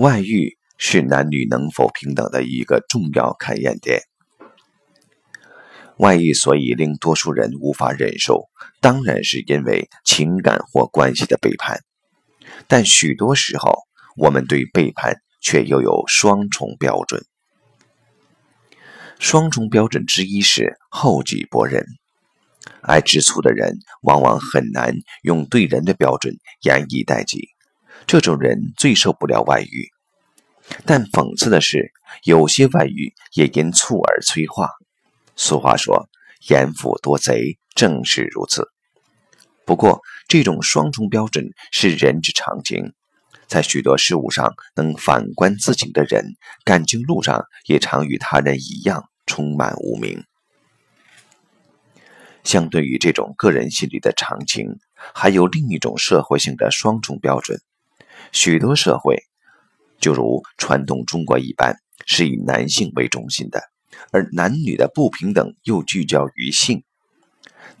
[0.00, 4.00] 外遇是男女能否平等的一个重要考验点。
[5.98, 8.48] 外遇所以令多数人无法忍受，
[8.80, 11.80] 当然是因为情感或关系的背叛。
[12.66, 13.74] 但许多时候，
[14.16, 17.22] 我们对背叛却又有双重标准。
[19.18, 21.84] 双重标准之一是厚己薄人。
[22.80, 27.50] 爱吃醋的人往往很难用对人的标准严以待己，
[28.06, 29.88] 这种人最受不了外遇。
[30.84, 31.92] 但讽刺的是，
[32.24, 34.70] 有些外遇也因醋而催化。
[35.34, 36.08] 俗话说
[36.48, 38.68] ：“严府多贼”，正是如此。
[39.64, 42.92] 不过，这种双重标准是人之常情，
[43.46, 50.24] 在许多事物上能反观自省的人，感情路上也常与他人一样充满无名。
[52.44, 54.78] 相对于这种个人心理的常情，
[55.14, 57.60] 还有另一种社会性的双重标准。
[58.32, 59.16] 许多社会，
[60.00, 61.76] 就如传统中国一般，
[62.06, 63.60] 是以男性为中心的，
[64.12, 66.84] 而男女的不平等又聚焦于性。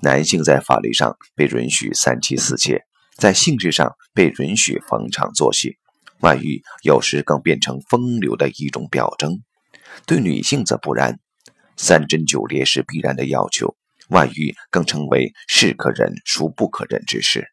[0.00, 2.82] 男性在法律上被允许三妻四妾，
[3.16, 5.76] 在性质上被允许逢场作戏，
[6.20, 9.40] 外遇有时更变成风流的一种表征。
[10.06, 11.20] 对女性则不然，
[11.76, 13.76] 三贞九烈是必然的要求。
[14.08, 17.46] 外遇更成为是可忍孰不可忍之事。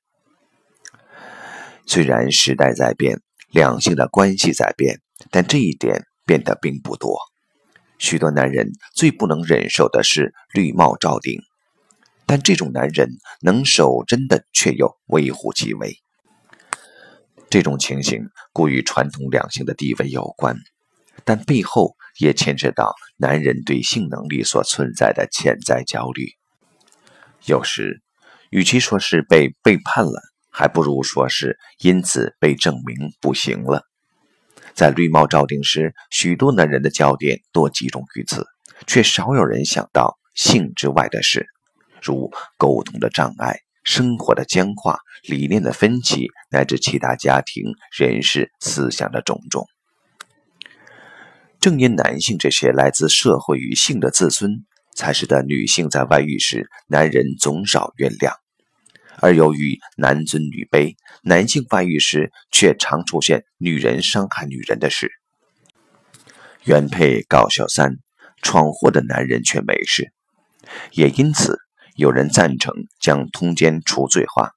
[1.87, 4.99] 虽然时代在变，两性的关系在变，
[5.31, 7.17] 但这一点变得并不多。
[7.97, 11.39] 许多男人最不能忍受的是绿帽罩顶，
[12.25, 13.09] 但这种男人
[13.41, 15.97] 能守贞的却又微乎其微。
[17.49, 20.57] 这种情形故与传统两性的地位有关，
[21.23, 26.27] 但背后也牵扯到男人对性能力所存在的潜在焦虑。
[27.45, 28.01] 有时，
[28.49, 30.21] 与其说是被背叛了，
[30.57, 33.83] 还不如说是因此被证明不行了。
[34.73, 38.43] 在绿帽罩顶时，许多男人的焦点多集中于此，
[38.87, 41.45] 却少有人想到性之外的事，
[42.01, 47.63] 如沟通的障碍、生活的僵化、理念的分歧，乃至其他家庭
[47.95, 49.67] 人事思想的种种。
[51.59, 54.65] 正因男性这些来自社会与性的自尊。
[54.95, 58.31] 才使得女性在外遇时，男人总少原谅；
[59.21, 65.11] 而由于男尊女卑，男性发育时却常出现女人伤害女人的事。
[66.63, 67.97] 原配搞小三，
[68.41, 70.11] 闯祸的男人却没事。
[70.91, 71.57] 也因此，
[71.95, 74.51] 有人赞成将通奸除罪化，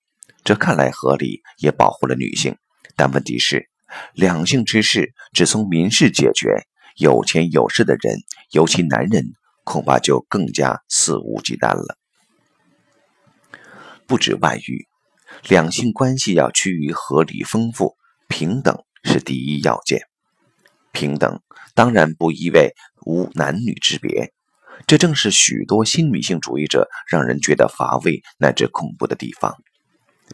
[0.44, 2.56] 这看来合理，也保护了女性。
[2.96, 3.68] 但问题是，
[4.14, 6.66] 两性之事只从民事解决，
[6.96, 8.18] 有钱有势的人，
[8.52, 9.32] 尤其男人。
[9.62, 11.99] 恐怕就更加肆无忌惮了。
[14.10, 14.88] 不止外遇，
[15.48, 20.00] 两性关系要趋于合理、丰富、平等是第一要件。
[20.90, 21.40] 平等
[21.76, 22.74] 当然不意味
[23.06, 24.32] 无男女之别，
[24.84, 29.54] 这正是许多新女性主义者让人觉得乏味乃至恐怖的地方。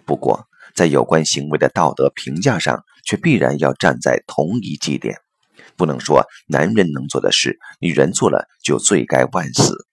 [0.06, 5.16] 不过，在有关行为的道德评价上，却必然要站在同一基点。
[5.76, 9.86] 不能说男人能做的事，女人做了就罪该万死。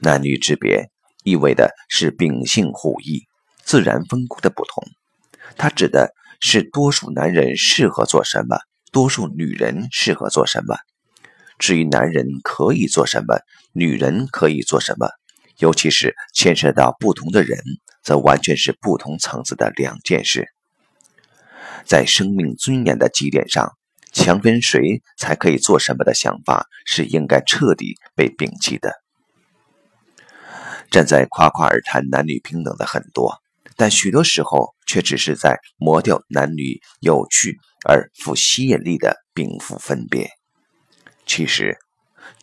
[0.00, 0.90] 男女之别，
[1.24, 3.24] 意味的是秉性互异、
[3.64, 4.84] 自然分工的不同。
[5.56, 8.58] 它指的是多数男人适合做什么，
[8.92, 10.76] 多数女人适合做什么。
[11.58, 13.40] 至于男人可以做什么，
[13.72, 15.08] 女人可以做什么，
[15.58, 17.58] 尤其是牵涉到不同的人，
[18.02, 20.48] 则完全是不同层次的两件事。
[21.84, 23.72] 在生命尊严的基点上。
[24.16, 29.03] 强跟谁才可以做什么的想法是应该彻底被摒弃的。
[30.94, 33.42] 站在夸夸而谈男女平等的很多，
[33.74, 40.30] 但许多时候却只是在磨掉男女有趣而富吸引力的禀赋分别。
[41.26, 41.76] 其实，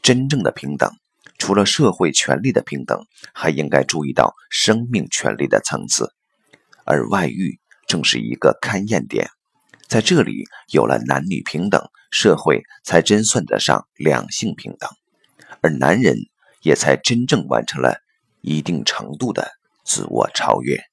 [0.02, 0.92] 真正的平等，
[1.38, 6.12] 除了社会权利的平等，还应该注意到生命权利的层次，
[6.84, 7.58] 而外遇
[7.88, 9.30] 正是一个勘验点。
[9.88, 11.82] 在这里有了男女平等，
[12.12, 14.90] 社会才真算得上两性平等，
[15.62, 16.18] 而男人
[16.62, 18.02] 也才真正完成了
[18.42, 19.52] 一定程度的
[19.86, 20.91] 自我超越。